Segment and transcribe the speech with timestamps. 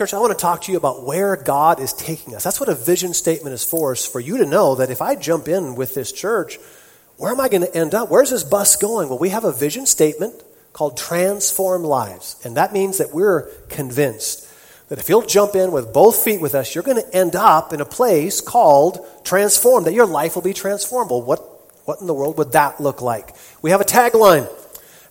[0.00, 2.42] Church, I want to talk to you about where God is taking us.
[2.42, 5.14] That's what a vision statement is for, is for you to know that if I
[5.14, 6.58] jump in with this church,
[7.18, 8.10] where am I going to end up?
[8.10, 9.10] Where's this bus going?
[9.10, 10.42] Well, we have a vision statement
[10.72, 12.40] called Transform Lives.
[12.44, 14.48] And that means that we're convinced
[14.88, 17.74] that if you'll jump in with both feet with us, you're going to end up
[17.74, 21.10] in a place called Transform, that your life will be transformed.
[21.10, 21.40] Well, what,
[21.84, 23.34] what in the world would that look like?
[23.60, 24.48] We have a tagline.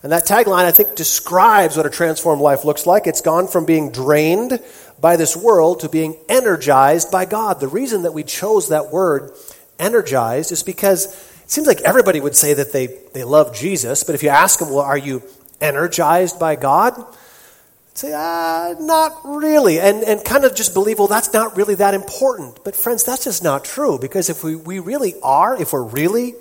[0.02, 3.06] And that tagline, I think, describes what a transformed life looks like.
[3.06, 4.60] It's gone from being drained
[5.00, 7.60] by this world to being energized by God.
[7.60, 9.32] The reason that we chose that word,
[9.78, 14.14] energized, is because it seems like everybody would say that they, they love Jesus, but
[14.14, 15.22] if you ask them, well, are you
[15.60, 16.94] energized by God?
[16.98, 19.80] I'd say, ah, not really.
[19.80, 22.64] And, and kind of just believe, well, that's not really that important.
[22.64, 26.34] But friends, that's just not true because if we, we really are, if we're really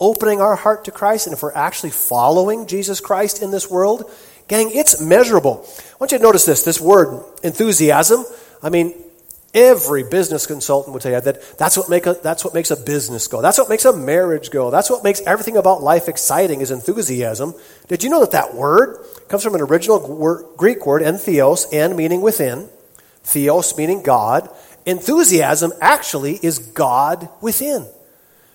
[0.00, 4.10] opening our heart to Christ, and if we're actually following Jesus Christ in this world,
[4.48, 5.64] gang, it's measurable.
[5.78, 8.24] I want you to notice this this word, enthusiasm.
[8.62, 8.94] I mean,
[9.54, 12.76] every business consultant would tell you that that's what, make a, that's what makes a
[12.76, 13.42] business go.
[13.42, 14.70] That's what makes a marriage go.
[14.70, 17.54] That's what makes everything about life exciting is enthusiasm.
[17.88, 22.20] Did you know that that word comes from an original Greek word, entheos, and meaning
[22.20, 22.68] within,
[23.22, 24.48] theos meaning God.
[24.86, 27.86] Enthusiasm actually is God within.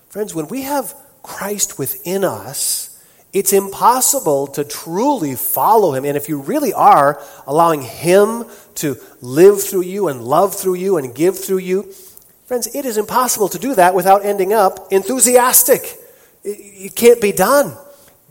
[0.08, 0.94] Friends, when we have
[1.26, 6.04] Christ within us, it's impossible to truly follow him.
[6.04, 8.44] And if you really are allowing him
[8.76, 11.82] to live through you and love through you and give through you,
[12.46, 15.98] friends, it is impossible to do that without ending up enthusiastic.
[16.44, 17.76] It can't be done.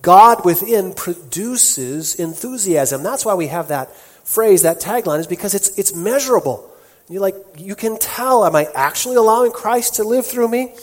[0.02, 3.04] God within produces enthusiasm.
[3.04, 6.72] That's why we have that phrase, that tagline, is because it's, it's measurable.
[7.10, 10.76] You like, you can tell, am I actually allowing Christ to live through me?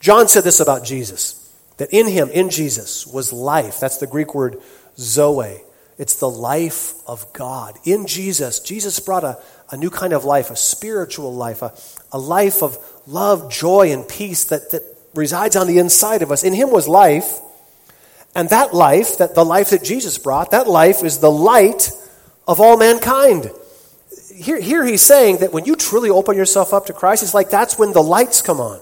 [0.00, 1.38] John said this about Jesus.
[1.78, 3.80] That in him, in Jesus, was life.
[3.80, 4.60] That's the Greek word
[4.96, 5.62] zoe.
[5.98, 7.78] It's the life of God.
[7.84, 9.38] In Jesus, Jesus brought a,
[9.70, 11.72] a new kind of life, a spiritual life, a,
[12.12, 14.82] a life of love, joy, and peace that, that
[15.14, 16.44] resides on the inside of us.
[16.44, 17.40] In him was life.
[18.34, 21.90] And that life, that the life that Jesus brought, that life is the light
[22.48, 23.50] of all mankind.
[24.34, 27.50] Here, here he's saying that when you truly open yourself up to Christ, it's like
[27.50, 28.80] that's when the lights come on.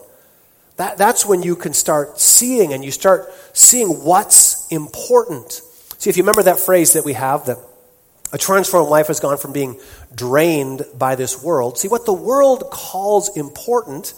[0.81, 5.61] That, that's when you can start seeing and you start seeing what's important.
[5.99, 7.59] See, if you remember that phrase that we have, that
[8.33, 9.79] a transformed life has gone from being
[10.15, 11.77] drained by this world.
[11.77, 14.15] See, what the world calls important,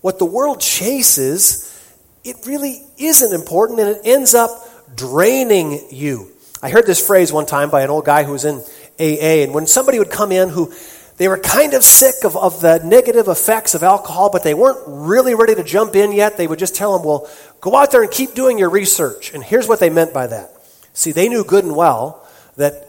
[0.00, 1.78] what the world chases,
[2.24, 4.48] it really isn't important and it ends up
[4.96, 6.32] draining you.
[6.62, 8.62] I heard this phrase one time by an old guy who was in
[8.98, 10.72] AA, and when somebody would come in who
[11.18, 14.78] they were kind of sick of, of the negative effects of alcohol, but they weren't
[14.86, 16.36] really ready to jump in yet.
[16.36, 17.28] They would just tell them, well,
[17.60, 19.34] go out there and keep doing your research.
[19.34, 20.52] And here's what they meant by that.
[20.92, 22.24] See, they knew good and well
[22.56, 22.88] that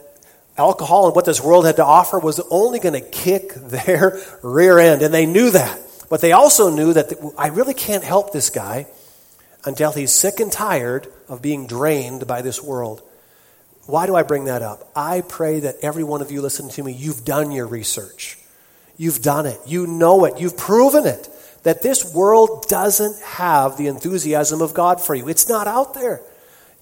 [0.58, 4.78] alcohol and what this world had to offer was only going to kick their rear
[4.78, 5.02] end.
[5.02, 5.80] And they knew that.
[6.08, 8.86] But they also knew that the, I really can't help this guy
[9.66, 13.02] until he's sick and tired of being drained by this world.
[13.90, 14.90] Why do I bring that up?
[14.96, 18.38] I pray that every one of you listening to me, you've done your research.
[18.98, 19.60] You've done it.
[19.66, 20.40] You know it.
[20.40, 21.30] You've proven it.
[21.64, 25.28] That this world doesn't have the enthusiasm of God for you.
[25.28, 26.22] It's not out there.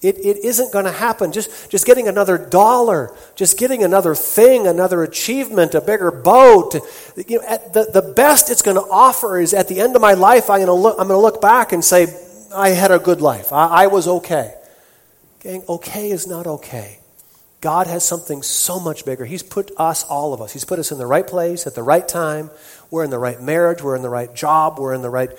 [0.00, 1.32] It, it isn't going to happen.
[1.32, 6.74] Just, just getting another dollar, just getting another thing, another achievement, a bigger boat.
[7.16, 10.14] You know, the, the best it's going to offer is at the end of my
[10.14, 12.06] life, I'm going to look, I'm going to look back and say,
[12.54, 13.52] I had a good life.
[13.52, 14.54] I, I was okay.
[15.44, 16.97] Okay is not okay.
[17.60, 19.24] God has something so much bigger.
[19.24, 21.82] He's put us, all of us, He's put us in the right place at the
[21.82, 22.50] right time.
[22.90, 23.82] We're in the right marriage.
[23.82, 24.78] We're in the right job.
[24.78, 25.30] We're in the right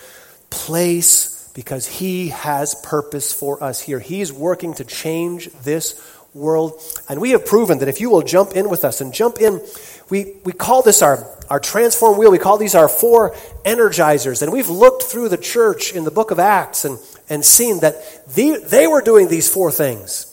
[0.49, 3.99] place because He has purpose for us here.
[3.99, 5.99] He's working to change this
[6.33, 6.81] world.
[7.07, 9.61] And we have proven that if you will jump in with us and jump in,
[10.09, 12.31] we, we call this our, our transform wheel.
[12.31, 14.41] We call these our four energizers.
[14.41, 16.99] And we've looked through the church in the book of Acts and,
[17.29, 17.95] and seen that
[18.35, 20.28] the, they were doing these four things.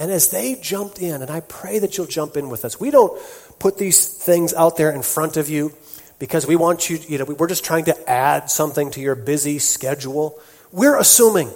[0.00, 2.90] And as they jumped in, and I pray that you'll jump in with us, we
[2.90, 3.20] don't
[3.58, 5.74] put these things out there in front of you
[6.18, 9.58] because we want you, you know, we're just trying to add something to your busy
[9.58, 10.40] schedule.
[10.72, 11.50] We're assuming,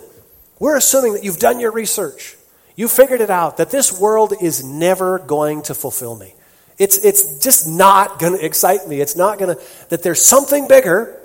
[0.58, 2.36] we're assuming that you've done your research.
[2.76, 6.34] You figured it out that this world is never going to fulfill me.
[6.78, 9.00] It's, it's just not going to excite me.
[9.00, 11.19] It's not going to, that there's something bigger.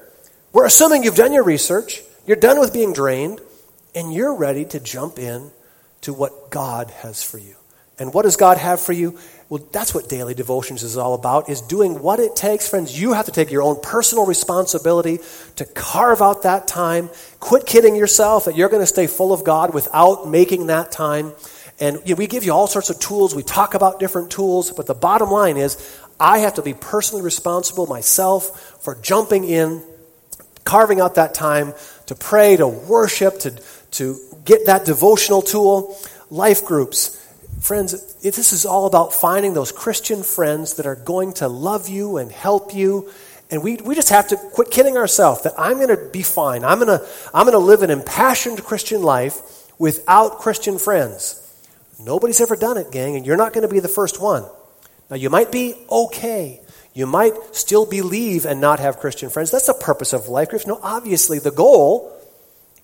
[0.54, 3.42] We're assuming you've done your research, you're done with being drained,
[3.94, 5.52] and you're ready to jump in
[6.02, 7.56] to what God has for you.
[8.00, 9.20] And what does God have for you?
[9.50, 12.70] Well, that's what daily devotions is all about, is doing what it takes.
[12.70, 15.20] Friends, you have to take your own personal responsibility
[15.58, 17.10] to carve out that time.
[17.40, 21.34] Quit kidding yourself that you're going to stay full of God without making that time.
[21.80, 23.36] And you know, we give you all sorts of tools.
[23.36, 24.72] We talk about different tools.
[24.72, 29.82] But the bottom line is, I have to be personally responsible myself for jumping in,
[30.64, 31.74] carving out that time
[32.06, 33.60] to pray, to worship, to,
[33.92, 34.16] to
[34.50, 35.96] get that devotional tool.
[36.32, 37.16] Life groups.
[37.62, 42.18] Friends, this is all about finding those Christian friends that are going to love you
[42.18, 43.12] and help you.
[43.52, 46.64] And we, we just have to quit kidding ourselves that I'm going to be fine.
[46.64, 49.42] I'm going to I'm going to live an impassioned Christian life
[49.80, 51.36] without Christian friends.
[52.00, 54.46] Nobody's ever done it, gang, and you're not going to be the first one.
[55.10, 56.62] Now, you might be okay.
[56.94, 59.52] You might still believe and not have Christian friends.
[59.52, 60.68] That's the purpose of life groups.
[60.68, 62.16] No, obviously, the goal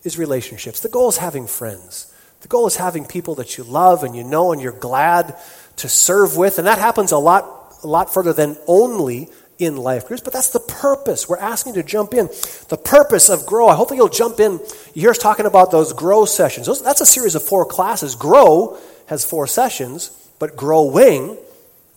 [0.06, 0.80] is relationships.
[0.80, 2.14] The goal is having friends.
[2.42, 5.36] The goal is having people that you love and you know and you're glad
[5.78, 6.60] to serve with.
[6.60, 10.52] And that happens a lot, a lot further than only in life groups, but that's
[10.52, 11.30] the purpose.
[11.30, 12.28] We're asking you to jump in.
[12.70, 13.68] The purpose of Grow.
[13.68, 14.60] I hope that you'll jump in.
[14.94, 16.68] You hear us talking about those Grow sessions.
[16.68, 18.16] Those, that's a series of four classes.
[18.16, 18.78] Grow
[19.08, 21.38] has four sessions, but Growing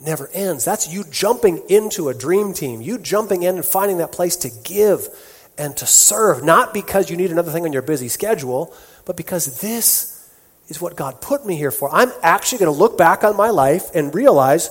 [0.01, 0.65] never ends.
[0.65, 4.51] That's you jumping into a dream team, you jumping in and finding that place to
[4.65, 5.09] give
[5.59, 8.73] and to serve, not because you need another thing on your busy schedule,
[9.05, 10.15] but because this
[10.69, 11.91] is what God put me here for.
[11.93, 14.71] I'm actually going to look back on my life and realize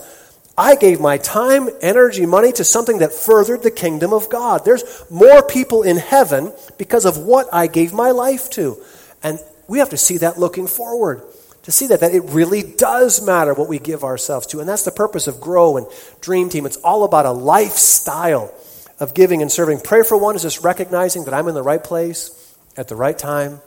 [0.57, 4.65] I gave my time, energy, money to something that furthered the kingdom of God.
[4.65, 8.77] There's more people in heaven because of what I gave my life to.
[9.21, 11.21] And we have to see that looking forward.
[11.63, 14.61] To see that, that it really does matter what we give ourselves to.
[14.61, 15.85] And that's the purpose of Grow and
[16.21, 16.65] Dream Team.
[16.65, 18.53] It's all about a lifestyle
[18.99, 19.79] of giving and serving.
[19.81, 23.17] Pray for one is just recognizing that I'm in the right place at the right
[23.17, 23.61] time.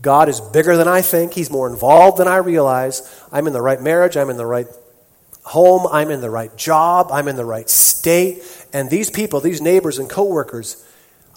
[0.00, 1.34] God is bigger than I think.
[1.34, 3.24] He's more involved than I realize.
[3.30, 4.16] I'm in the right marriage.
[4.16, 4.66] I'm in the right
[5.44, 8.42] home, I'm in the right job, I'm in the right state,
[8.72, 10.84] and these people, these neighbors and coworkers,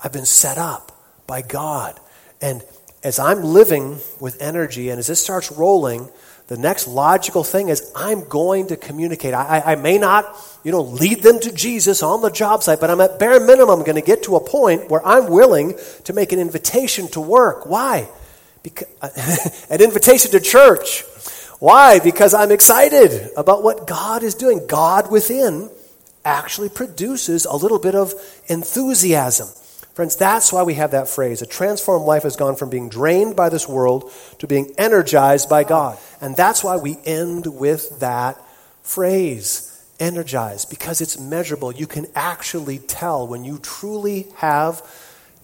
[0.04, 0.92] I've been set up
[1.26, 2.00] by God.
[2.42, 2.64] And
[3.04, 6.10] as I'm living with energy and as this starts rolling,
[6.48, 9.34] the next logical thing is I'm going to communicate.
[9.34, 10.26] I, I, I, may not,
[10.66, 13.82] you know, lead them to Jesus on the job site, but I'm at bare minimum
[13.82, 15.76] going to get to a point where I'm willing
[16.06, 17.68] to make an invitation to work.
[17.68, 18.10] Why?
[18.64, 21.04] Because, an invitation to church.
[21.60, 22.00] Why?
[22.00, 24.66] Because I'm excited about what God is doing.
[24.66, 25.70] God within
[26.26, 28.16] actually produces a little bit of
[28.48, 29.48] enthusiasm.
[29.94, 31.44] Friends, that's why we have that phrase.
[31.44, 35.64] A transformed life has gone from being drained by this world to being energized by
[35.64, 36.00] God.
[36.22, 38.42] And that's why we end with that
[38.82, 41.72] phrase energized, because it's measurable.
[41.72, 44.82] You can actually tell when you truly have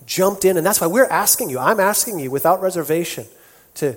[0.06, 0.58] jumped in.
[0.58, 3.26] And that's why we're asking you, I'm asking you without reservation
[3.76, 3.96] to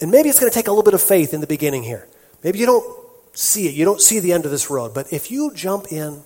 [0.00, 2.06] and maybe it's going to take a little bit of faith in the beginning here.
[2.42, 2.84] Maybe you don't
[3.32, 4.94] see it, you don't see the end of this road.
[4.94, 6.22] But if you jump in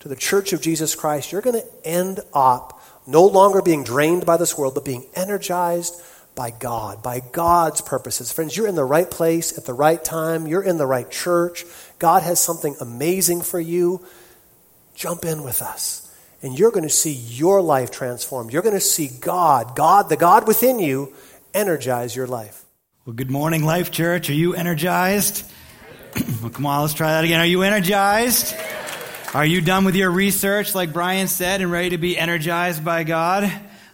[0.00, 4.24] to the church of Jesus Christ, you're going to end up no longer being drained
[4.26, 6.00] by this world, but being energized
[6.34, 8.32] by God, by God's purposes.
[8.32, 10.46] Friends, you're in the right place at the right time.
[10.46, 11.64] You're in the right church.
[11.98, 14.04] God has something amazing for you.
[14.94, 16.04] Jump in with us.
[16.42, 18.52] And you're going to see your life transformed.
[18.52, 21.12] You're going to see God, God, the God within you,
[21.52, 22.64] energize your life.
[23.04, 24.30] Well, good morning, Life Church.
[24.30, 25.50] Are you energized?
[26.42, 27.40] well, come on, let's try that again.
[27.40, 28.54] Are you energized?
[29.34, 33.04] Are you done with your research, like Brian said, and ready to be energized by
[33.04, 33.44] God?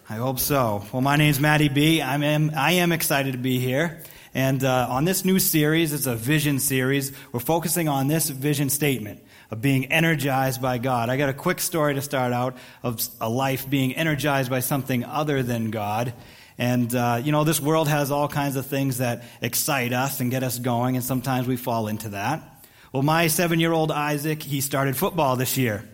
[0.07, 0.85] I hope so.
[0.91, 2.01] Well, my name is Matty B.
[2.01, 4.01] I'm, I am excited to be here.
[4.35, 8.69] And uh, on this new series, it's a vision series, we're focusing on this vision
[8.69, 11.09] statement of being energized by God.
[11.09, 15.05] I got a quick story to start out of a life being energized by something
[15.05, 16.13] other than God.
[16.57, 20.29] And, uh, you know, this world has all kinds of things that excite us and
[20.29, 22.65] get us going, and sometimes we fall into that.
[22.91, 25.87] Well, my seven year old Isaac, he started football this year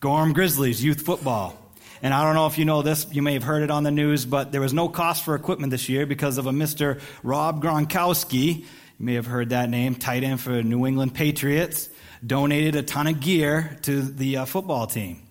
[0.00, 1.61] Gorham Grizzlies youth football.
[2.02, 3.92] And I don't know if you know this, you may have heard it on the
[3.92, 7.00] news, but there was no cost for equipment this year because of a Mr.
[7.22, 8.58] Rob Gronkowski.
[8.58, 8.64] You
[8.98, 11.88] may have heard that name, tight end for New England Patriots,
[12.26, 15.22] donated a ton of gear to the uh, football team.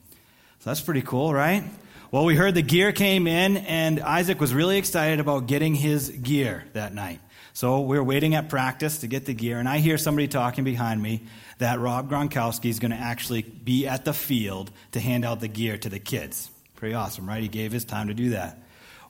[0.60, 1.64] So that's pretty cool, right?
[2.12, 6.10] Well, we heard the gear came in, and Isaac was really excited about getting his
[6.10, 7.20] gear that night.
[7.54, 10.64] So we are waiting at practice to get the gear, and I hear somebody talking
[10.64, 11.24] behind me
[11.58, 15.48] that Rob Gronkowski is going to actually be at the field to hand out the
[15.48, 16.51] gear to the kids.
[16.82, 17.44] Pretty awesome, right?
[17.44, 18.58] He gave his time to do that.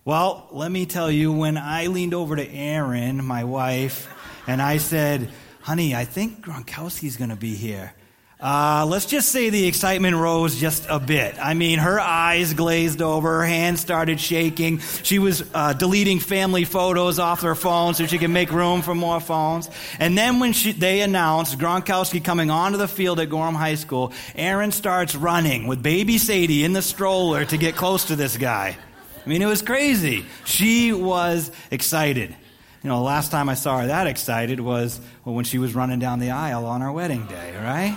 [0.04, 4.13] Well, let me tell you, when I leaned over to Erin, my wife,
[4.46, 5.30] and I said,
[5.62, 7.94] honey, I think Gronkowski's going to be here.
[8.42, 11.36] Uh, let's just say the excitement rose just a bit.
[11.40, 14.80] I mean, her eyes glazed over, her hands started shaking.
[15.04, 18.96] She was uh, deleting family photos off her phone so she could make room for
[18.96, 19.70] more phones.
[20.00, 24.12] And then when she, they announced Gronkowski coming onto the field at Gorham High School,
[24.34, 28.76] Erin starts running with baby Sadie in the stroller to get close to this guy.
[29.24, 30.26] I mean, it was crazy.
[30.46, 32.36] She was excited.
[32.82, 35.76] You know, the last time I saw her that excited was well, when she was
[35.76, 37.96] running down the aisle on our wedding day, right?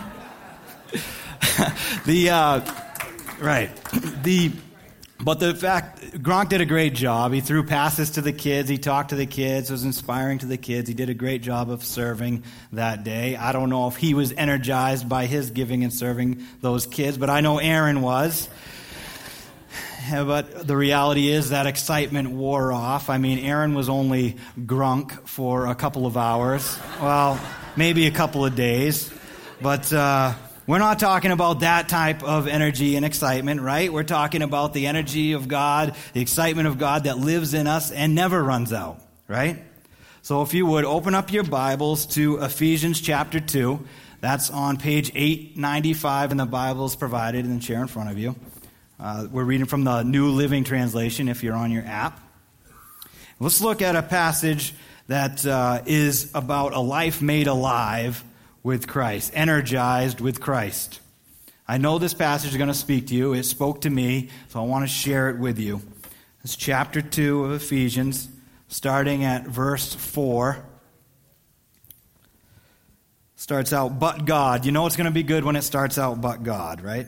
[2.07, 2.61] the uh,
[3.41, 3.71] right
[4.23, 4.53] the
[5.25, 7.33] but the fact Gronk did a great job.
[7.33, 8.69] He threw passes to the kids.
[8.69, 9.71] He talked to the kids.
[9.71, 10.89] Was inspiring to the kids.
[10.89, 13.35] He did a great job of serving that day.
[13.37, 17.31] I don't know if he was energized by his giving and serving those kids, but
[17.31, 18.49] I know Erin was.
[20.11, 23.09] But the reality is that excitement wore off.
[23.09, 26.79] I mean, Erin was only Gronk for a couple of hours.
[27.01, 27.41] Well,
[27.77, 29.11] maybe a couple of days.
[29.63, 30.35] But uh,
[30.67, 33.93] we're not talking about that type of energy and excitement, right?
[33.93, 37.91] We're talking about the energy of God, the excitement of God that lives in us
[37.91, 39.63] and never runs out, right?
[40.23, 43.85] So if you would open up your Bibles to Ephesians chapter 2.
[44.23, 48.35] That's on page 895 in the Bibles provided in the chair in front of you.
[48.99, 52.19] Uh, we're reading from the New Living Translation if you're on your app.
[53.39, 54.73] Let's look at a passage
[55.09, 58.25] that uh, is about a life made alive
[58.65, 61.01] with Christ, energized with Christ.
[61.69, 63.35] I know this passage is going to speak to you.
[63.35, 65.83] It spoke to me, so I want to share it with you.
[66.43, 68.29] It's chapter 2 of Ephesians,
[68.69, 70.65] starting at verse 4.
[73.37, 74.65] Starts out, but God.
[74.65, 77.07] You know it's going to be good when it starts out, but God, right?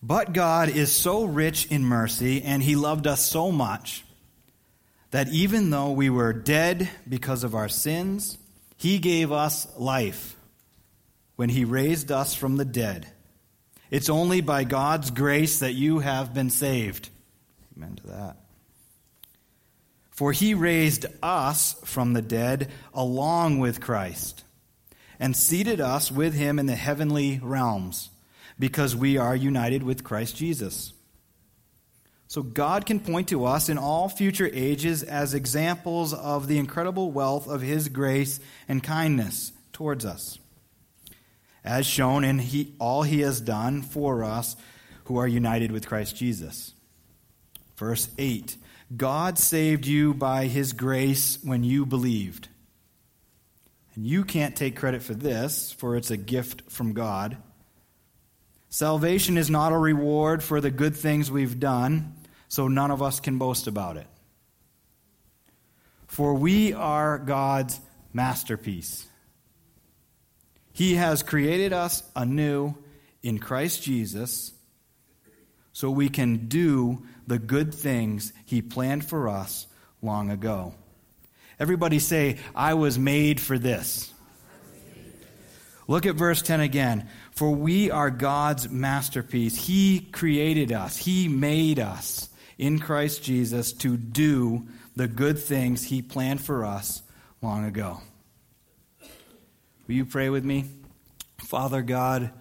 [0.00, 4.04] But God is so rich in mercy, and He loved us so much
[5.10, 8.38] that even though we were dead because of our sins,
[8.78, 10.36] he gave us life
[11.34, 13.08] when He raised us from the dead.
[13.90, 17.10] It's only by God's grace that you have been saved.
[17.76, 18.36] Amen to that.
[20.10, 24.44] For He raised us from the dead along with Christ
[25.18, 28.10] and seated us with Him in the heavenly realms
[28.60, 30.92] because we are united with Christ Jesus.
[32.28, 37.10] So God can point to us in all future ages as examples of the incredible
[37.10, 40.38] wealth of His grace and kindness towards us,
[41.64, 44.56] as shown in he, all He has done for us
[45.04, 46.74] who are united with Christ Jesus.
[47.78, 48.58] Verse 8
[48.94, 52.48] God saved you by His grace when you believed.
[53.94, 57.38] And you can't take credit for this, for it's a gift from God.
[58.68, 62.14] Salvation is not a reward for the good things we've done
[62.48, 64.06] so none of us can boast about it.
[66.06, 67.78] For we are God's
[68.12, 69.06] masterpiece.
[70.72, 72.74] He has created us anew
[73.22, 74.52] in Christ Jesus
[75.72, 79.66] so we can do the good things He planned for us
[80.02, 80.74] long ago.
[81.60, 84.12] Everybody say, I was made for this.
[85.86, 87.08] Look at verse 10 again.
[87.32, 89.56] For we are God's masterpiece.
[89.56, 92.27] He created us, He made us
[92.58, 97.02] in Christ Jesus to do the good things He planned for us
[97.40, 98.00] long ago.
[99.86, 100.66] Will you pray with me?
[101.38, 102.32] Father God,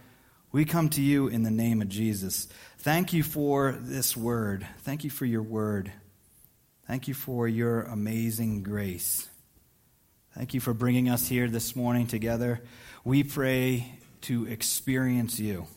[0.52, 2.48] we come to you in the name of Jesus.
[2.80, 4.68] Thank you for this word.
[4.80, 5.92] Thank you for your word.
[6.88, 9.30] Thank you for your amazing grace.
[10.34, 12.62] Thank you for bringing us here this morning together.
[13.04, 15.68] We pray to experience you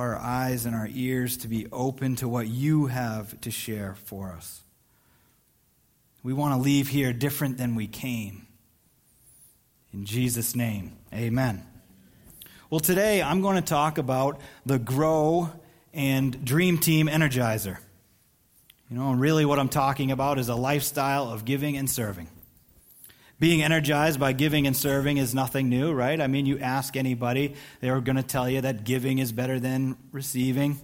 [0.00, 4.32] our eyes and our ears to be open to what you have to share for
[4.32, 4.62] us.
[6.22, 8.46] We want to leave here different than we came.
[9.92, 11.64] In Jesus' name, amen.
[12.70, 15.50] Well, today I'm going to talk about the Grow
[15.92, 17.78] and Dream Team Energizer.
[18.90, 22.28] You know, and really what I'm talking about is a lifestyle of giving and serving.
[23.40, 26.20] Being energized by giving and serving is nothing new, right?
[26.20, 29.96] I mean, you ask anybody, they're going to tell you that giving is better than
[30.12, 30.78] receiving,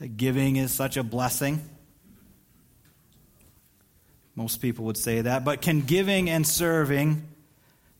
[0.00, 1.60] that giving is such a blessing.
[4.36, 5.44] Most people would say that.
[5.44, 7.26] But can giving and serving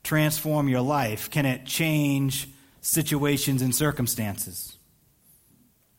[0.02, 1.30] transform your life?
[1.30, 2.48] Can it change
[2.80, 4.76] situations and circumstances?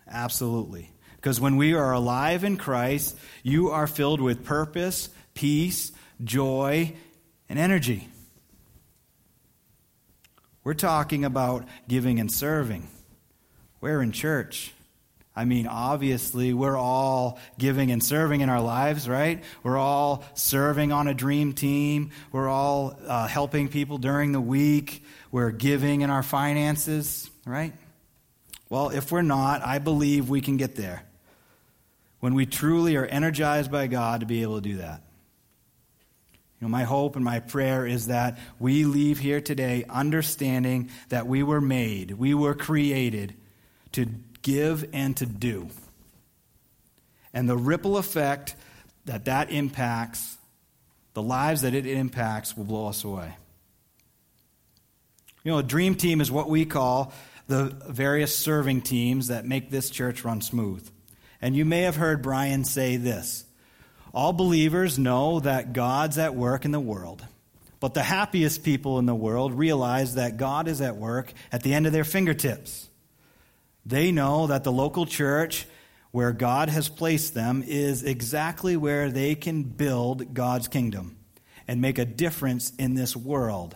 [0.07, 0.89] Absolutely.
[1.17, 5.91] Because when we are alive in Christ, you are filled with purpose, peace,
[6.23, 6.93] joy,
[7.51, 8.07] and energy.
[10.63, 12.87] We're talking about giving and serving.
[13.81, 14.71] We're in church.
[15.35, 19.43] I mean, obviously, we're all giving and serving in our lives, right?
[19.63, 22.11] We're all serving on a dream team.
[22.31, 25.03] We're all uh, helping people during the week.
[25.29, 27.73] We're giving in our finances, right?
[28.69, 31.03] Well, if we're not, I believe we can get there
[32.21, 35.01] when we truly are energized by God to be able to do that.
[36.61, 41.25] You know, my hope and my prayer is that we leave here today understanding that
[41.25, 43.33] we were made, we were created
[43.93, 44.05] to
[44.43, 45.69] give and to do.
[47.33, 48.55] And the ripple effect
[49.05, 50.37] that that impacts,
[51.13, 53.35] the lives that it impacts, will blow us away.
[55.43, 57.11] You know, a dream team is what we call
[57.47, 60.87] the various serving teams that make this church run smooth.
[61.41, 63.45] And you may have heard Brian say this
[64.13, 67.25] All believers know that God's at work in the world.
[67.79, 71.73] But the happiest people in the world realize that God is at work at the
[71.73, 72.89] end of their fingertips.
[73.85, 75.65] They know that the local church
[76.11, 81.17] where God has placed them is exactly where they can build God's kingdom
[81.67, 83.75] and make a difference in this world.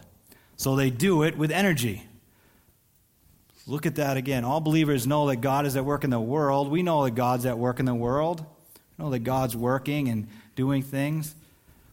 [0.57, 2.03] So they do it with energy.
[3.65, 4.43] Look at that again.
[4.43, 6.69] All believers know that God is at work in the world.
[6.69, 8.45] We know that God's at work in the world.
[8.97, 11.35] Know that God's working and doing things.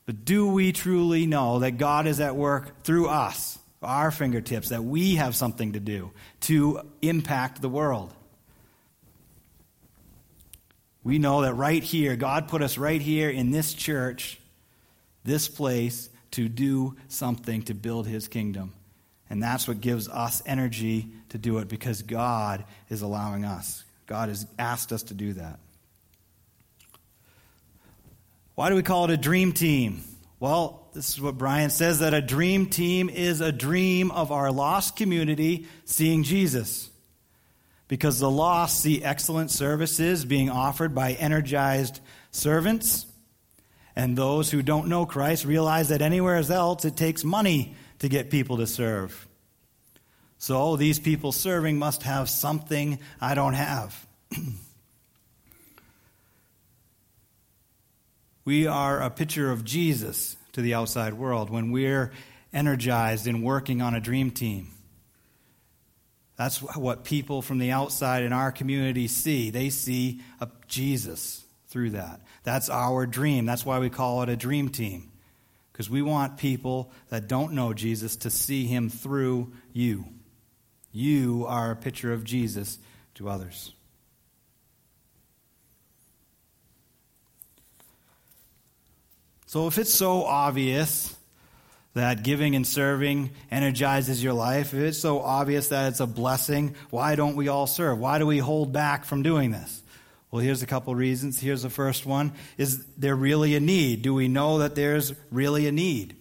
[0.07, 4.85] But do we truly know that God is at work through us, our fingertips, that
[4.85, 6.11] we have something to do
[6.43, 8.13] to impact the world?
[11.05, 14.39] We know that right here, God put us right here in this church,
[15.25, 18.73] this place, to do something to build his kingdom.
[19.29, 23.83] And that's what gives us energy to do it because God is allowing us.
[24.07, 25.59] God has asked us to do that.
[28.55, 30.03] Why do we call it a dream team?
[30.39, 34.53] Well, this is what Brian says that a dream team is a dream of our
[34.53, 36.91] lost community seeing Jesus
[37.89, 43.07] because the lost see excellent services being offered by energized servants.
[43.95, 48.31] And those who don't know Christ realize that anywhere else it takes money to get
[48.31, 49.29] people to serve.
[50.39, 54.07] So these people serving must have something I don't have.
[58.45, 62.13] we are a picture of Jesus to the outside world when we're
[62.53, 64.69] energized and working on a dream team.
[66.37, 69.51] That's what people from the outside in our community see.
[69.51, 72.21] They see a Jesus through that.
[72.43, 73.47] That's our dream.
[73.47, 75.11] That's why we call it a dream team.
[75.73, 80.05] Because we want people that don't know Jesus to see him through you.
[80.91, 82.79] You are a picture of Jesus
[83.15, 83.73] to others.
[89.53, 91.15] So if it's so obvious
[91.93, 96.75] that giving and serving energizes your life, if it's so obvious that it's a blessing,
[96.89, 97.99] why don't we all serve?
[97.99, 99.83] Why do we hold back from doing this?
[100.31, 101.39] Well, here's a couple reasons.
[101.39, 102.33] Here's the first one.
[102.57, 104.01] Is there really a need?
[104.01, 106.17] Do we know that there's really a need?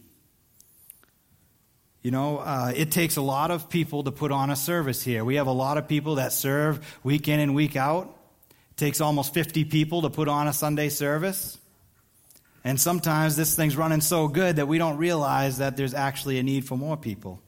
[2.01, 5.23] You know, uh, it takes a lot of people to put on a service here.
[5.23, 8.13] We have a lot of people that serve week in and week out.
[8.71, 11.57] It takes almost 50 people to put on a Sunday service.
[12.63, 16.43] And sometimes this thing's running so good that we don't realize that there's actually a
[16.43, 17.41] need for more people.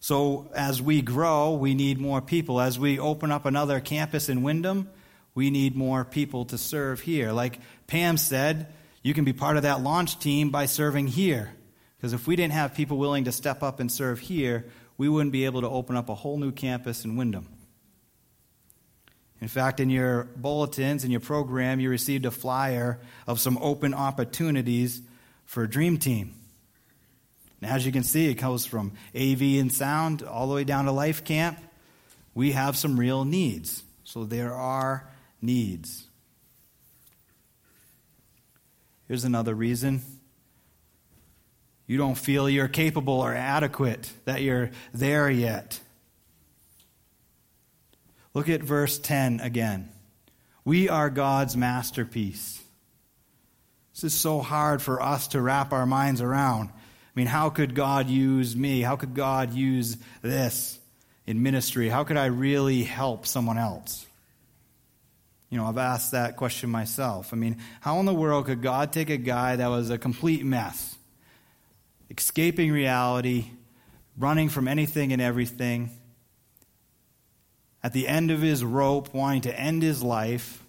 [0.00, 2.60] So as we grow, we need more people.
[2.60, 4.88] As we open up another campus in Windham,
[5.34, 7.32] we need more people to serve here.
[7.32, 11.52] Like Pam said, you can be part of that launch team by serving here.
[11.96, 15.32] Because if we didn't have people willing to step up and serve here, we wouldn't
[15.32, 17.48] be able to open up a whole new campus in Windham.
[19.40, 23.92] In fact, in your bulletins, in your program, you received a flyer of some open
[23.92, 25.02] opportunities
[25.44, 26.34] for Dream Team.
[27.60, 30.86] And as you can see, it goes from AV and sound all the way down
[30.86, 31.58] to Life Camp.
[32.34, 33.82] We have some real needs.
[34.04, 35.10] So there are
[35.42, 36.06] needs.
[39.08, 40.02] Here's another reason
[41.86, 45.78] you don't feel you're capable or adequate, that you're there yet.
[48.36, 49.88] Look at verse 10 again.
[50.62, 52.62] We are God's masterpiece.
[53.94, 56.68] This is so hard for us to wrap our minds around.
[56.68, 56.72] I
[57.14, 58.82] mean, how could God use me?
[58.82, 60.78] How could God use this
[61.26, 61.88] in ministry?
[61.88, 64.04] How could I really help someone else?
[65.48, 67.32] You know, I've asked that question myself.
[67.32, 70.44] I mean, how in the world could God take a guy that was a complete
[70.44, 70.94] mess,
[72.10, 73.46] escaping reality,
[74.18, 75.88] running from anything and everything,
[77.82, 80.62] at the end of his rope, wanting to end his life,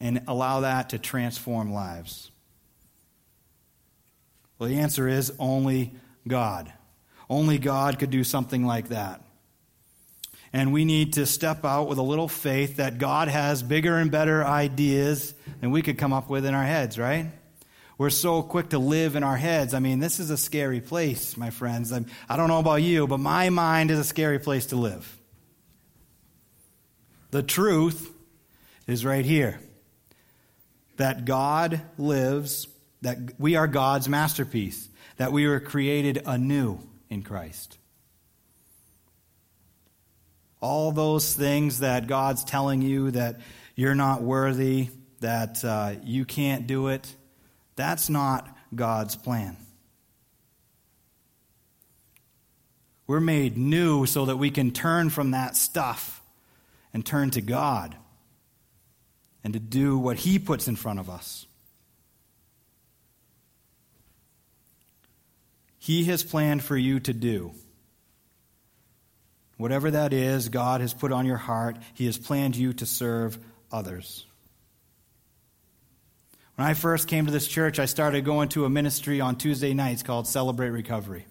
[0.00, 2.30] and allow that to transform lives?
[4.58, 5.92] Well, the answer is only
[6.26, 6.72] God.
[7.28, 9.22] Only God could do something like that.
[10.52, 14.10] And we need to step out with a little faith that God has bigger and
[14.10, 17.26] better ideas than we could come up with in our heads, right?
[18.02, 19.74] We're so quick to live in our heads.
[19.74, 21.92] I mean, this is a scary place, my friends.
[21.92, 24.76] I'm, I do not know about you, but my mind is a scary place to
[24.76, 25.20] live.
[27.30, 28.12] The truth
[28.88, 29.60] is right here
[30.96, 32.66] that God lives,
[33.02, 34.88] that we are God's masterpiece,
[35.18, 37.78] that we were created anew in Christ.
[40.60, 43.38] All those things that God's telling you that
[43.76, 44.88] you're not worthy,
[45.20, 47.14] that uh, you can't do it,
[47.76, 49.56] that's not God's plan.
[53.06, 56.22] We're made new so that we can turn from that stuff
[56.94, 57.96] and turn to God
[59.44, 61.46] and to do what He puts in front of us.
[65.78, 67.52] He has planned for you to do.
[69.56, 73.36] Whatever that is, God has put on your heart, He has planned you to serve
[73.70, 74.24] others.
[76.62, 79.74] When I first came to this church, I started going to a ministry on Tuesday
[79.74, 81.26] nights called Celebrate Recovery.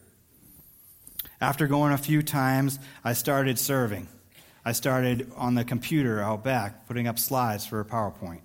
[1.40, 4.10] After going a few times, I started serving.
[4.66, 8.42] I started on the computer out back, putting up slides for a PowerPoint.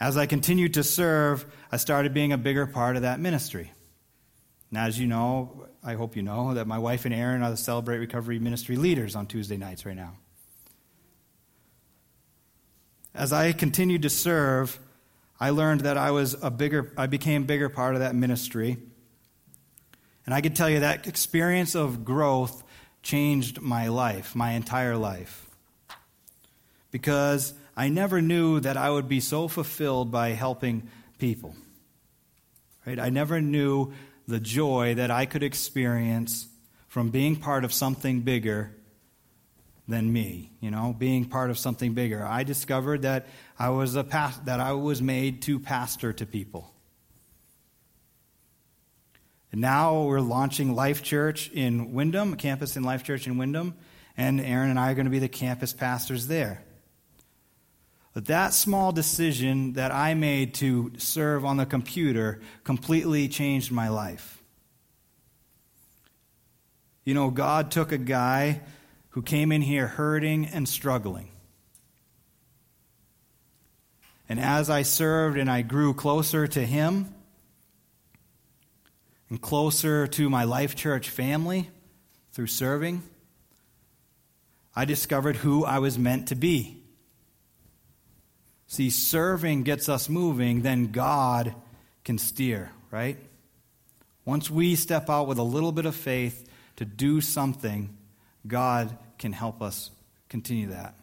[0.00, 3.70] As I continued to serve, I started being a bigger part of that ministry.
[4.70, 7.58] Now, as you know, I hope you know, that my wife and Erin are the
[7.58, 10.14] Celebrate Recovery ministry leaders on Tuesday nights right now.
[13.18, 14.78] As I continued to serve,
[15.40, 18.76] I learned that I was a bigger, I became a bigger part of that ministry.
[20.24, 22.62] And I can tell you that experience of growth
[23.02, 25.50] changed my life, my entire life.
[26.92, 31.56] Because I never knew that I would be so fulfilled by helping people.
[32.86, 33.00] Right?
[33.00, 33.94] I never knew
[34.28, 36.46] the joy that I could experience
[36.86, 38.76] from being part of something bigger
[39.88, 42.24] than me, you know, being part of something bigger.
[42.24, 43.26] I discovered that
[43.58, 46.72] I was a past, that I was made to pastor to people.
[49.50, 53.74] And now we're launching Life Church in Windham, a campus in Life Church in Windham,
[54.14, 56.62] and Erin and I are going to be the campus pastors there.
[58.12, 63.88] But that small decision that I made to serve on the computer completely changed my
[63.88, 64.42] life.
[67.06, 68.60] You know, God took a guy
[69.18, 71.28] who came in here hurting and struggling.
[74.28, 77.12] And as I served and I grew closer to Him
[79.28, 81.68] and closer to my Life Church family
[82.30, 83.02] through serving,
[84.76, 86.80] I discovered who I was meant to be.
[88.68, 91.56] See, serving gets us moving, then God
[92.04, 93.18] can steer, right?
[94.24, 97.98] Once we step out with a little bit of faith to do something,
[98.46, 99.90] God can help us
[100.28, 100.94] continue that.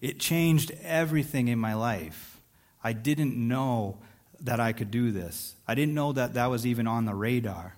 [0.00, 2.40] It changed everything in my life.
[2.82, 3.98] I didn't know
[4.40, 5.54] that I could do this.
[5.68, 7.74] I didn't know that that was even on the radar.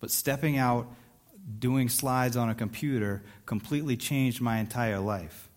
[0.00, 0.86] But stepping out,
[1.58, 5.48] doing slides on a computer, completely changed my entire life.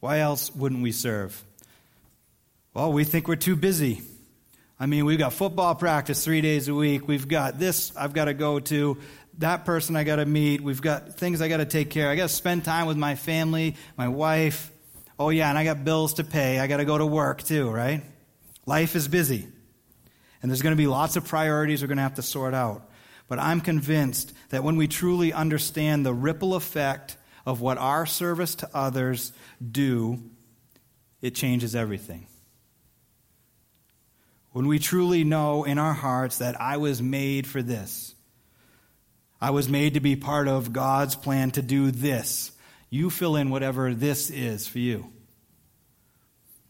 [0.00, 1.42] Why else wouldn't we serve?
[2.74, 4.02] Well, we think we're too busy.
[4.78, 7.06] I mean, we've got football practice three days a week.
[7.06, 8.96] We've got this I've got to go to,
[9.40, 10.60] that person I got to meet.
[10.60, 12.12] We've got things I got to take care of.
[12.12, 14.70] I got to spend time with my family, my wife.
[15.18, 16.58] Oh, yeah, and I got bills to pay.
[16.58, 18.02] I got to go to work too, right?
[18.66, 19.46] Life is busy.
[20.42, 22.88] And there's going to be lots of priorities we're going to have to sort out.
[23.28, 28.54] But I'm convinced that when we truly understand the ripple effect of what our service
[28.56, 29.32] to others
[29.70, 30.22] do,
[31.22, 32.26] it changes everything.
[34.52, 38.14] When we truly know in our hearts that I was made for this,
[39.40, 42.52] I was made to be part of God's plan to do this.
[42.90, 45.10] You fill in whatever this is for you.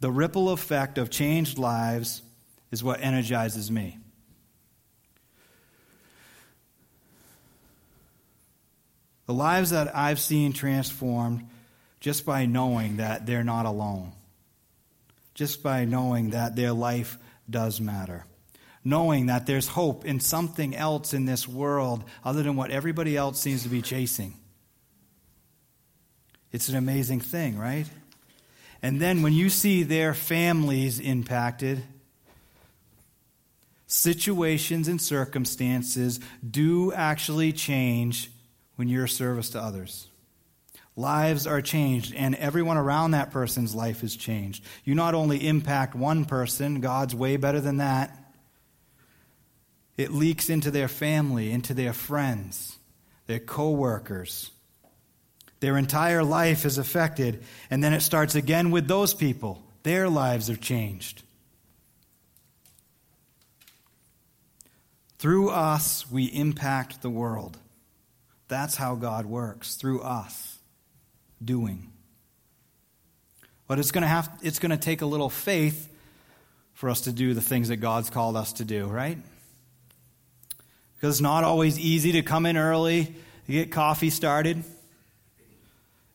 [0.01, 2.23] The ripple effect of changed lives
[2.71, 3.99] is what energizes me.
[9.27, 11.49] The lives that I've seen transformed
[12.01, 14.13] just by knowing that they're not alone,
[15.35, 18.25] just by knowing that their life does matter,
[18.83, 23.41] knowing that there's hope in something else in this world other than what everybody else
[23.41, 24.35] seems to be chasing.
[26.53, 27.87] It's an amazing thing, right?
[28.83, 31.83] And then when you see their families impacted,
[33.87, 38.31] situations and circumstances do actually change
[38.77, 40.07] when you're a service to others.
[40.97, 44.65] Lives are changed, and everyone around that person's life is changed.
[44.85, 48.17] You not only impact one person, God's way better than that,
[50.01, 52.79] it leaks into their family, into their friends,
[53.27, 54.51] their coworkers.
[55.61, 59.63] Their entire life is affected, and then it starts again with those people.
[59.83, 61.23] Their lives are changed.
[65.19, 67.59] Through us, we impact the world.
[68.49, 70.59] That's how God works, through us
[71.45, 71.93] doing.
[73.69, 75.93] But it's going to have it's going to take a little faith
[76.73, 79.19] for us to do the things that God's called us to do, right?
[81.01, 83.15] Because it's not always easy to come in early
[83.47, 84.63] to get coffee started.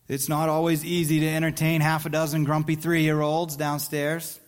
[0.08, 4.40] It's not always easy to entertain half a dozen grumpy three year olds downstairs.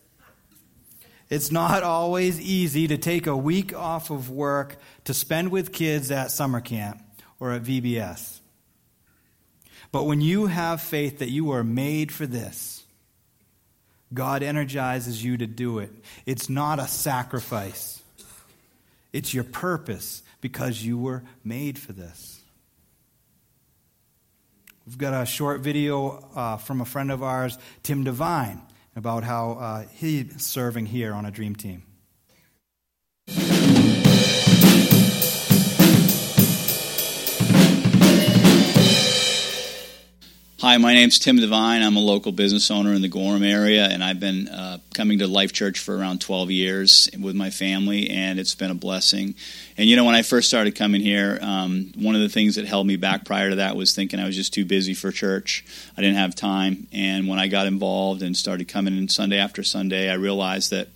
[1.30, 6.12] It's not always easy to take a week off of work to spend with kids
[6.12, 7.02] at summer camp
[7.40, 8.40] or at VBS.
[9.92, 12.84] But when you have faith that you are made for this,
[14.14, 15.92] God energizes you to do it.
[16.26, 18.02] It's not a sacrifice,
[19.14, 22.42] it's your purpose because you were made for this.
[24.86, 28.62] We've got a short video uh, from a friend of ours, Tim Devine,
[28.96, 31.84] about how uh, he's serving here on a dream team.
[40.60, 41.84] Hi, my name's Tim Devine.
[41.84, 45.28] I'm a local business owner in the Gorham area, and I've been uh, coming to
[45.28, 49.36] Life Church for around 12 years with my family, and it's been a blessing.
[49.78, 52.66] And you know, when I first started coming here, um, one of the things that
[52.66, 55.64] held me back prior to that was thinking I was just too busy for church.
[55.96, 56.88] I didn't have time.
[56.92, 60.88] And when I got involved and started coming in Sunday after Sunday, I realized that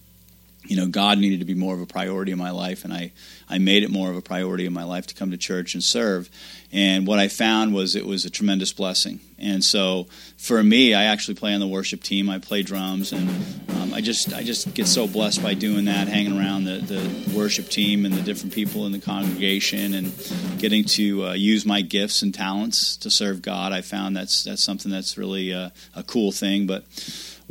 [0.65, 3.11] you know, God needed to be more of a priority in my life, and I,
[3.49, 5.83] I made it more of a priority in my life to come to church and
[5.83, 6.29] serve.
[6.71, 9.19] And what I found was it was a tremendous blessing.
[9.39, 10.05] And so
[10.37, 12.29] for me, I actually play on the worship team.
[12.29, 13.27] I play drums, and
[13.75, 17.35] um, I just I just get so blessed by doing that, hanging around the, the
[17.35, 20.13] worship team and the different people in the congregation, and
[20.59, 23.73] getting to uh, use my gifts and talents to serve God.
[23.73, 26.85] I found that's that's something that's really uh, a cool thing, but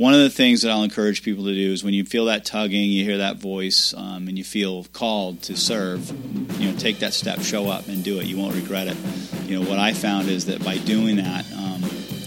[0.00, 2.46] one of the things that I'll encourage people to do is when you feel that
[2.46, 6.10] tugging, you hear that voice, um, and you feel called to serve,
[6.58, 8.24] you know, take that step, show up, and do it.
[8.24, 8.96] You won't regret it.
[9.44, 11.84] You know, what I found is that by doing that, um,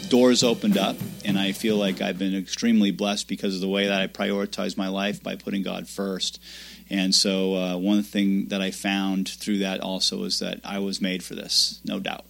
[0.09, 3.87] doors opened up, and I feel like I've been extremely blessed because of the way
[3.87, 6.39] that I prioritize my life by putting God first.
[6.91, 11.01] And so, uh, one thing that I found through that also is that I was
[11.01, 12.25] made for this, no doubt.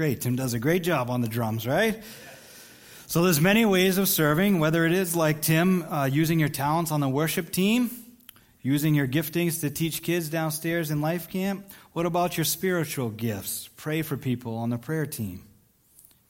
[0.00, 0.22] Great.
[0.22, 2.02] Tim does a great job on the drums, right?
[3.06, 6.90] So there's many ways of serving, whether it is like Tim, uh, using your talents
[6.90, 7.90] on the worship team,
[8.62, 11.70] using your giftings to teach kids downstairs in Life Camp.
[11.92, 13.68] What about your spiritual gifts?
[13.76, 15.44] Pray for people on the prayer team.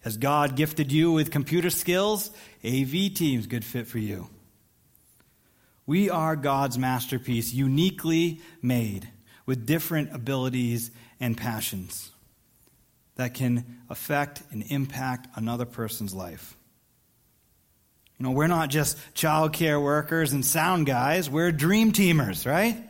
[0.00, 2.32] Has God gifted you with computer skills?
[2.64, 4.28] AV team's good fit for you.
[5.86, 9.08] We are God's masterpiece, uniquely made,
[9.46, 12.10] with different abilities and passions
[13.20, 16.56] that can affect and impact another person's life.
[18.18, 22.76] You know, we're not just child care workers and sound guys, we're dream teamers, right?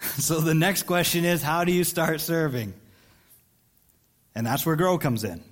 [0.00, 2.72] So the next question is how do you start serving?
[4.34, 5.44] And that's where Grow comes in.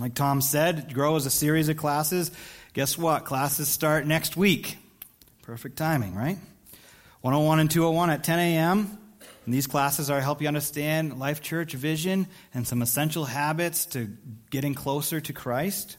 [0.00, 2.30] Like Tom said, Grow is a series of classes.
[2.72, 3.26] Guess what?
[3.26, 4.78] Classes start next week.
[5.42, 6.38] Perfect timing, right?
[7.20, 8.98] 101 and 201 at 10 a.m.
[9.48, 14.10] And these classes are help you understand Life Church vision and some essential habits to
[14.50, 15.96] getting closer to Christ.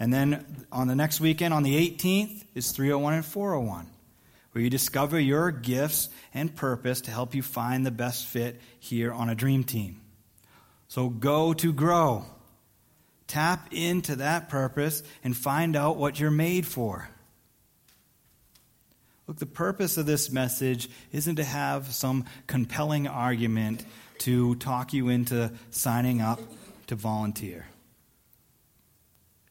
[0.00, 3.86] And then on the next weekend, on the 18th, is 301 and 401,
[4.50, 9.12] where you discover your gifts and purpose to help you find the best fit here
[9.12, 10.00] on a dream team.
[10.88, 12.24] So go to grow.
[13.28, 17.08] Tap into that purpose and find out what you're made for.
[19.26, 23.84] Look, the purpose of this message isn't to have some compelling argument
[24.18, 26.40] to talk you into signing up
[26.88, 27.66] to volunteer.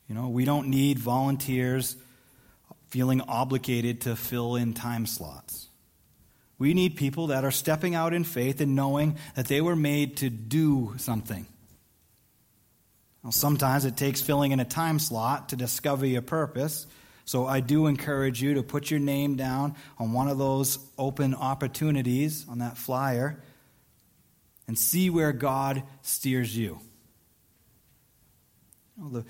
[0.08, 1.96] You know, we don't need volunteers
[2.90, 5.68] feeling obligated to fill in time slots.
[6.60, 10.18] We need people that are stepping out in faith and knowing that they were made
[10.18, 11.48] to do something.
[13.24, 16.86] Now, sometimes it takes filling in a time slot to discover your purpose.
[17.32, 21.34] So I do encourage you to put your name down on one of those open
[21.34, 23.42] opportunities on that flyer
[24.68, 26.80] and see where God steers you.
[28.98, 29.24] the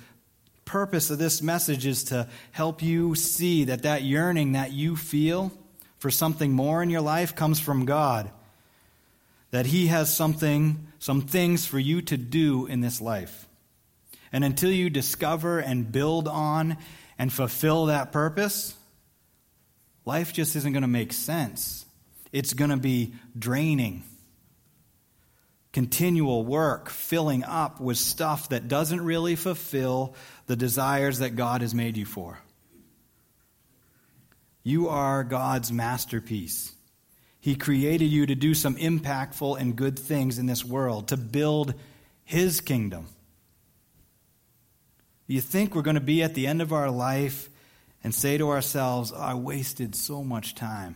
[0.66, 5.52] purpose of this message is to help you see that that yearning that you feel
[6.00, 8.32] for something more in your life comes from God.
[9.52, 13.48] That He has something, some things for you to do in this life.
[14.34, 16.78] And until you discover and build on
[17.22, 18.74] and fulfill that purpose,
[20.06, 21.86] life just isn't going to make sense.
[22.32, 24.02] It's going to be draining.
[25.72, 30.16] Continual work, filling up with stuff that doesn't really fulfill
[30.48, 32.40] the desires that God has made you for.
[34.64, 36.74] You are God's masterpiece.
[37.40, 41.76] He created you to do some impactful and good things in this world, to build
[42.24, 43.10] His kingdom.
[45.32, 47.50] You think we're going to be at the end of our life
[48.04, 50.96] and say to ourselves, I wasted so much time.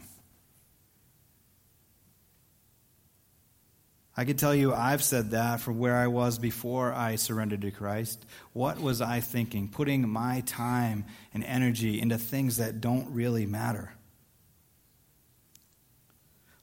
[4.18, 7.72] I can tell you I've said that from where I was before I surrendered to
[7.72, 8.26] Christ.
[8.52, 9.70] What was I thinking?
[9.70, 13.94] Putting my time and energy into things that don't really matter.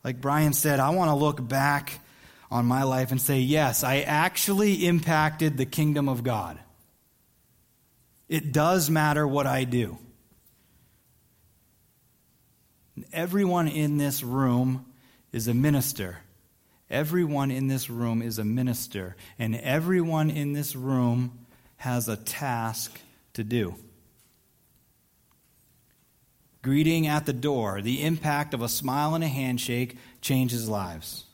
[0.05, 2.01] Like Brian said, I want to look back
[2.51, 6.59] on my life and say, yes, I actually impacted the kingdom of God.
[8.33, 9.99] It does matter what I do.
[13.13, 14.87] Everyone in this room
[15.33, 16.17] is a minister.
[16.89, 19.17] Everyone in this room is a minister.
[19.39, 21.41] And everyone in this room
[21.77, 22.99] has a task
[23.35, 23.75] to do.
[26.63, 31.27] Greeting at the door, the impact of a smile and a handshake changes lives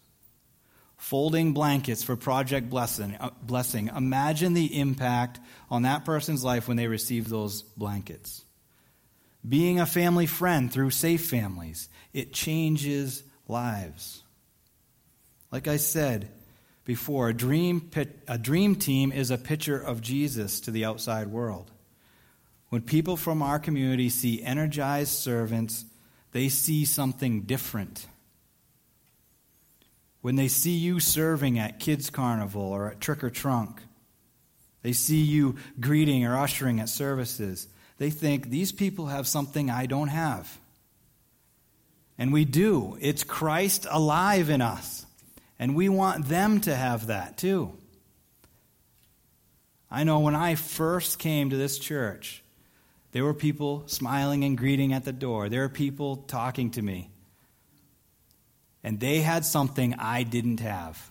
[0.99, 3.89] folding blankets for Project Blessing, uh, blessing.
[3.97, 8.45] Imagine the impact on that person's life when they receive those blankets.
[9.49, 14.23] Being a family friend through Safe Families, it changes lives.
[15.51, 16.29] Like I said
[16.85, 17.91] before, a dream,
[18.27, 21.71] a dream team is a picture of Jesus to the outside world.
[22.71, 25.85] When people from our community see energized servants,
[26.33, 28.07] they see something different.
[30.21, 33.81] When they see you serving at Kids Carnival or at Trick or Trunk,
[34.83, 39.87] they see you greeting or ushering at services, they think these people have something I
[39.87, 40.59] don't have.
[42.17, 42.99] And we do.
[43.01, 45.07] It's Christ alive in us.
[45.59, 47.73] And we want them to have that too.
[49.91, 52.43] I know when I first came to this church,
[53.13, 55.49] there were people smiling and greeting at the door.
[55.49, 57.11] There were people talking to me.
[58.83, 61.11] And they had something I didn't have.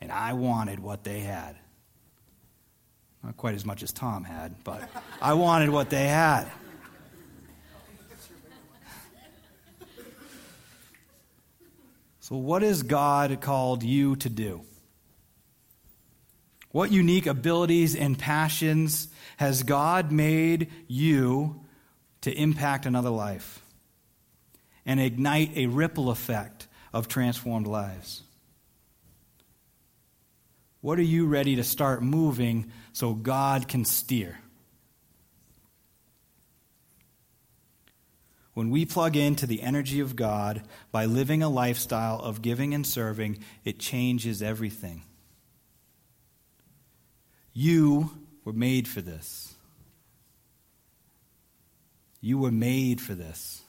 [0.00, 1.56] And I wanted what they had.
[3.22, 4.88] Not quite as much as Tom had, but
[5.20, 6.48] I wanted what they had.
[12.20, 14.62] So, what has God called you to do?
[16.72, 21.64] What unique abilities and passions has God made you
[22.22, 23.62] to impact another life?
[24.86, 28.22] And ignite a ripple effect of transformed lives?
[30.80, 34.38] What are you ready to start moving so God can steer?
[38.54, 42.86] When we plug into the energy of God by living a lifestyle of giving and
[42.86, 45.02] serving, it changes everything.
[47.52, 48.12] You
[48.44, 49.54] were made for this.
[52.22, 53.60] You were made for this.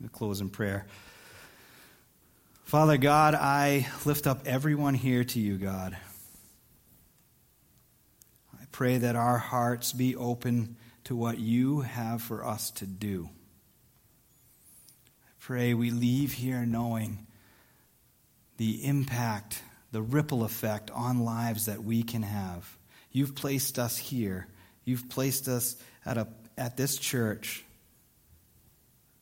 [0.00, 0.86] We'll close in prayer.
[2.62, 5.96] Father God, I lift up everyone here to you, God.
[8.54, 13.28] I pray that our hearts be open to what you have for us to do.
[15.26, 17.26] I pray we leave here knowing
[18.58, 22.76] the impact, the ripple effect on lives that we can have.
[23.10, 24.46] You've placed us here.
[24.84, 25.74] You've placed us
[26.06, 27.64] at, a, at this church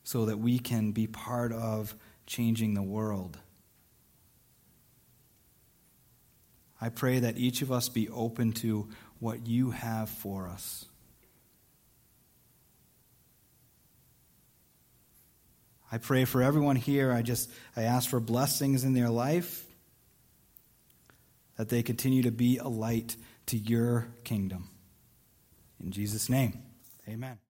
[0.06, 1.92] so that we can be part of
[2.26, 3.36] changing the world.
[6.80, 8.88] I pray that each of us be open to
[9.18, 10.84] what you have for us.
[15.90, 17.10] I pray for everyone here.
[17.10, 19.64] I just I ask for blessings in their life
[21.56, 23.16] that they continue to be a light
[23.46, 24.70] to your kingdom.
[25.82, 26.62] In Jesus name.
[27.08, 27.45] Amen.